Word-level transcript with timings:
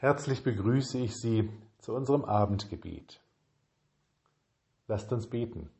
Herzlich 0.00 0.44
begrüße 0.44 0.96
ich 0.98 1.16
Sie 1.16 1.50
zu 1.78 1.92
unserem 1.92 2.24
Abendgebet. 2.24 3.20
Lasst 4.86 5.12
uns 5.12 5.28
beten. 5.28 5.70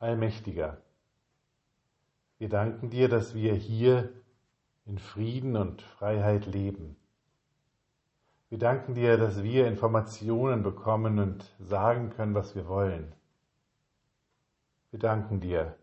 Allmächtiger, 0.00 0.82
wir 2.38 2.48
danken 2.48 2.90
dir, 2.90 3.08
dass 3.08 3.36
wir 3.36 3.54
hier 3.54 4.12
in 4.84 4.98
Frieden 4.98 5.56
und 5.56 5.80
Freiheit 5.80 6.46
leben. 6.46 6.96
Wir 8.48 8.58
danken 8.58 8.94
dir, 8.94 9.16
dass 9.16 9.44
wir 9.44 9.68
Informationen 9.68 10.64
bekommen 10.64 11.20
und 11.20 11.54
sagen 11.60 12.10
können, 12.10 12.34
was 12.34 12.56
wir 12.56 12.66
wollen. 12.66 13.14
Wir 14.90 14.98
danken 14.98 15.38
dir, 15.38 15.76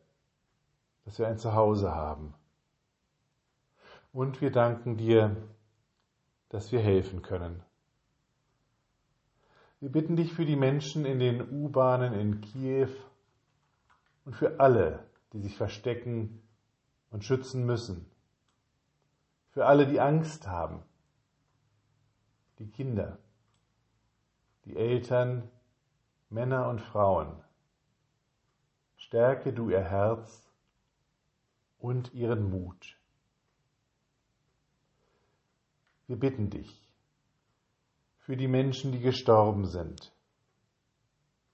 dass 1.06 1.18
wir 1.18 1.30
ein 1.30 1.38
Zuhause 1.38 1.96
haben. 1.96 2.34
Und 4.12 4.42
wir 4.42 4.52
danken 4.52 4.98
dir, 4.98 5.38
dass 6.50 6.72
wir 6.72 6.80
helfen 6.80 7.22
können. 7.22 7.64
Wir 9.80 9.92
bitten 9.92 10.18
dich 10.18 10.34
für 10.34 10.46
die 10.46 10.58
Menschen 10.58 11.06
in 11.06 11.20
den 11.20 11.50
U-Bahnen 11.50 12.14
in 12.14 12.42
Kiew 12.42 12.90
und 14.26 14.36
für 14.36 14.60
alle, 14.60 15.08
die 15.32 15.40
sich 15.40 15.56
verstecken 15.56 16.42
und 17.12 17.24
schützen 17.24 17.66
müssen. 17.66 18.06
Für 19.52 19.66
alle, 19.66 19.88
die 19.88 20.00
Angst 20.00 20.48
haben. 20.48 20.84
Die 22.60 22.70
Kinder, 22.70 23.20
die 24.66 24.76
Eltern, 24.76 25.50
Männer 26.30 26.68
und 26.68 26.82
Frauen. 26.82 27.42
Stärke 28.98 29.54
du 29.54 29.70
ihr 29.70 29.82
Herz 29.82 30.52
und 31.78 32.14
ihren 32.14 32.50
Mut. 32.50 32.99
Wir 36.10 36.20
bitten 36.20 36.50
dich 36.50 36.82
für 38.18 38.36
die 38.36 38.48
Menschen, 38.48 38.92
die 38.92 39.00
gestorben 39.00 39.68
sind, 39.68 40.12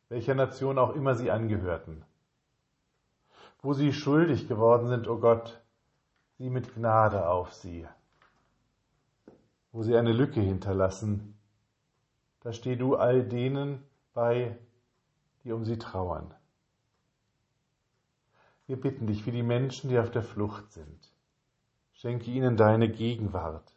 welcher 0.07 0.33
Nation 0.33 0.79
auch 0.79 0.95
immer 0.95 1.13
sie 1.15 1.29
angehörten, 1.29 2.05
wo 3.61 3.73
sie 3.73 3.91
schuldig 3.91 4.47
geworden 4.47 4.87
sind, 4.87 5.09
o 5.09 5.15
oh 5.15 5.19
Gott, 5.19 5.61
sieh 6.37 6.49
mit 6.49 6.73
Gnade 6.73 7.27
auf 7.27 7.51
sie, 7.51 7.85
wo 9.73 9.83
sie 9.83 9.97
eine 9.97 10.13
Lücke 10.13 10.39
hinterlassen, 10.39 11.37
da 12.39 12.53
steh 12.53 12.77
du 12.77 12.95
all 12.95 13.27
denen 13.27 13.83
bei, 14.13 14.57
die 15.43 15.51
um 15.51 15.65
sie 15.65 15.77
trauern. 15.77 16.33
Wir 18.67 18.79
bitten 18.79 19.05
dich 19.05 19.21
für 19.21 19.33
die 19.33 19.43
Menschen, 19.43 19.89
die 19.89 19.99
auf 19.99 20.11
der 20.11 20.23
Flucht 20.23 20.71
sind. 20.71 21.11
Schenke 21.91 22.31
ihnen 22.31 22.55
deine 22.55 22.89
Gegenwart 22.89 23.74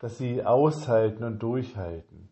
dass 0.00 0.16
sie 0.16 0.44
aushalten 0.44 1.24
und 1.24 1.38
durchhalten. 1.38 2.30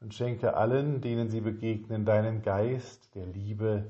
Und 0.00 0.14
schenke 0.14 0.54
allen, 0.54 1.00
denen 1.00 1.30
sie 1.30 1.40
begegnen, 1.40 2.04
deinen 2.04 2.42
Geist 2.42 3.14
der 3.14 3.26
Liebe 3.26 3.86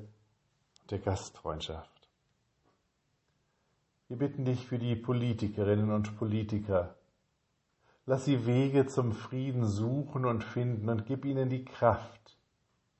und 0.83 0.91
der 0.91 1.01
Gastfreundschaft. 1.01 2.09
Wir 4.09 4.17
bitten 4.17 4.45
dich 4.45 4.67
für 4.67 4.79
die 4.79 4.97
Politikerinnen 4.97 5.91
und 5.93 6.17
Politiker. 6.17 6.97
Lass 8.07 8.25
sie 8.25 8.47
Wege 8.47 8.87
zum 8.87 9.13
Frieden 9.13 9.67
suchen 9.67 10.25
und 10.25 10.43
finden 10.43 10.89
und 10.89 11.07
gib 11.07 11.25
ihnen 11.25 11.49
die 11.49 11.65
Kraft, 11.65 12.39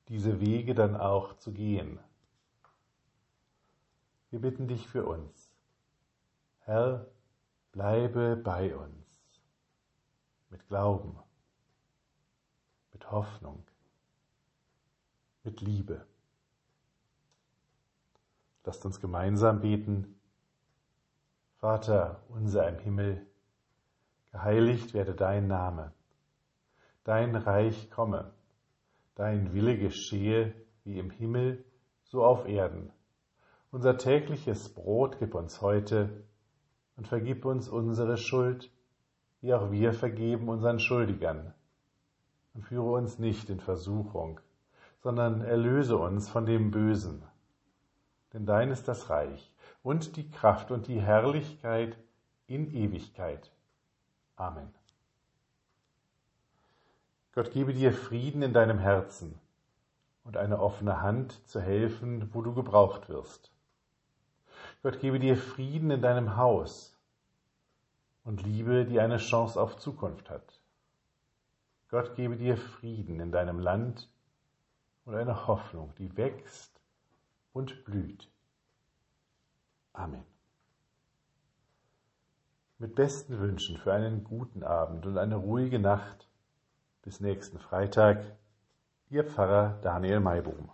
diese 0.09 0.41
Wege 0.41 0.75
dann 0.75 0.97
auch 0.97 1.37
zu 1.37 1.53
gehen. 1.53 1.99
Wir 4.31 4.41
bitten 4.41 4.69
dich 4.69 4.87
für 4.89 5.05
uns. 5.05 5.53
Herr, 6.61 7.07
bleibe 7.73 8.37
bei 8.37 8.77
uns 8.77 9.10
mit 10.51 10.67
Glauben, 10.69 11.19
mit 12.93 13.11
Hoffnung, 13.11 13.65
mit 15.45 15.61
Liebe. 15.61 16.07
Lasst 18.65 18.85
uns 18.85 19.01
gemeinsam 19.01 19.61
beten. 19.61 20.21
Vater 21.59 22.23
unser 22.29 22.69
im 22.69 22.79
Himmel, 22.79 23.27
geheiligt 24.33 24.95
werde 24.95 25.15
dein 25.15 25.47
Name, 25.47 25.93
dein 27.05 27.37
Reich 27.37 27.91
komme, 27.91 28.33
dein 29.15 29.53
Wille 29.53 29.77
geschehe 29.77 30.55
wie 30.85 30.99
im 30.99 31.11
Himmel, 31.11 31.65
so 32.05 32.25
auf 32.25 32.47
Erden. 32.47 32.93
Unser 33.71 33.99
tägliches 33.99 34.73
Brot 34.73 35.19
gib 35.19 35.35
uns 35.35 35.61
heute 35.61 36.25
und 36.97 37.07
vergib 37.07 37.45
uns 37.45 37.69
unsere 37.69 38.17
Schuld, 38.17 38.71
wie 39.41 39.55
auch 39.55 39.71
wir 39.71 39.93
vergeben 39.93 40.49
unseren 40.49 40.79
Schuldigern. 40.79 41.55
Und 42.55 42.63
führe 42.63 42.93
uns 42.93 43.19
nicht 43.19 43.49
in 43.49 43.61
Versuchung, 43.61 44.41
sondern 45.03 45.41
erlöse 45.41 45.97
uns 45.97 46.29
von 46.29 46.47
dem 46.47 46.71
Bösen. 46.71 47.23
Denn 48.33 48.45
dein 48.45 48.71
ist 48.71 48.89
das 48.89 49.09
Reich 49.09 49.53
und 49.83 50.17
die 50.17 50.31
Kraft 50.31 50.71
und 50.71 50.89
die 50.89 51.01
Herrlichkeit 51.01 51.97
in 52.47 52.75
Ewigkeit. 52.75 53.51
Amen. 54.37 54.69
Gott 57.33 57.53
gebe 57.53 57.73
dir 57.73 57.93
Frieden 57.93 58.43
in 58.43 58.53
deinem 58.53 58.79
Herzen 58.79 59.39
und 60.25 60.37
eine 60.37 60.61
offene 60.61 61.01
Hand 61.01 61.47
zu 61.49 61.61
helfen, 61.61 62.29
wo 62.35 62.43
du 62.43 62.53
gebraucht 62.53 63.09
wirst. 63.09 63.53
Gott 64.83 65.01
gebe 65.01 65.21
dir 65.21 65.37
Frieden 65.37 65.91
in 65.91 66.03
deinem 66.03 66.37
Haus 66.37 67.00
und 68.25 68.43
Liebe, 68.43 68.85
die 68.85 69.01
eine 69.01 69.19
Chance 69.19 69.61
auf 69.61 69.77
Zukunft 69.77 70.31
hat. 70.31 70.61
Gott 71.89 72.15
gebe 72.15 72.37
dir 72.37 72.57
Frieden 72.57 73.21
in 73.21 73.33
deinem 73.33 73.59
Land 73.59 74.09
und 75.05 75.15
eine 75.15 75.47
Hoffnung, 75.47 75.93
die 75.99 76.17
wächst 76.17 76.81
und 77.53 77.85
blüht. 77.85 78.31
Amen. 79.93 80.25
Mit 82.79 82.95
besten 82.95 83.39
Wünschen 83.39 83.77
für 83.77 83.93
einen 83.93 84.25
guten 84.25 84.63
Abend 84.63 85.05
und 85.05 85.19
eine 85.19 85.37
ruhige 85.37 85.79
Nacht. 85.79 86.29
Bis 87.03 87.21
nächsten 87.21 87.59
Freitag. 87.59 88.25
Ihr 89.11 89.25
Pfarrer 89.25 89.81
Daniel 89.83 90.21
Maibohm. 90.21 90.71